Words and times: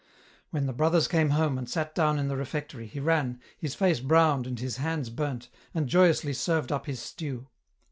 When 0.49 0.65
the 0.65 0.73
brothers 0.73 1.07
came 1.07 1.29
home, 1.29 1.59
and 1.59 1.69
sat 1.69 1.93
down 1.93 2.17
in 2.17 2.27
the 2.27 2.35
refectory, 2.35 2.87
he 2.87 2.99
ran, 2.99 3.39
his 3.59 3.75
face 3.75 3.99
browned 3.99 4.47
and 4.47 4.59
his 4.59 4.77
hands 4.77 5.11
burnt, 5.11 5.47
and 5.75 5.85
joyously 5.87 6.33
served 6.33 6.71
up 6.71 6.87
his 6.87 6.99
stew. 6.99 7.47